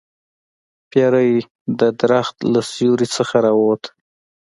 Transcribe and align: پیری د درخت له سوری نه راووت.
پیری 0.89 1.31
د 1.79 1.81
درخت 2.01 2.35
له 2.51 2.61
سوری 2.73 3.07
نه 3.17 3.37
راووت. 3.43 3.83